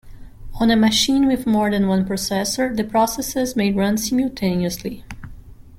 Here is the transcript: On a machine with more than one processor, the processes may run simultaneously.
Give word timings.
On 0.59 0.71
a 0.71 0.75
machine 0.75 1.27
with 1.27 1.45
more 1.45 1.69
than 1.69 1.87
one 1.87 2.05
processor, 2.05 2.75
the 2.75 2.83
processes 2.83 3.55
may 3.55 3.71
run 3.71 3.97
simultaneously. 3.99 5.05